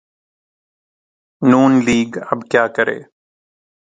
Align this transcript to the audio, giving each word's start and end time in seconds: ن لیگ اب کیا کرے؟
ن 1.41 1.51
لیگ 1.85 2.11
اب 2.31 2.39
کیا 2.51 2.65
کرے؟ 2.75 2.97